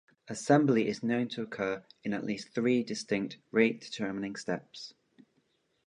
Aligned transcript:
Assembly 0.27 0.87
is 0.87 1.03
known 1.03 1.27
to 1.27 1.43
occur 1.43 1.85
in 2.03 2.11
at 2.11 2.25
least 2.25 2.55
three 2.55 2.81
distinct 2.83 3.37
rate-determining 3.51 4.35
steps. 4.35 4.95